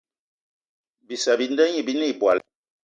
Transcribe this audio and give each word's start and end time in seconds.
Bissa 1.07 1.31
bi 1.39 1.45
nda 1.51 1.65
gnî 1.73 1.81
binê 1.87 2.05
ìbwal 2.13 2.37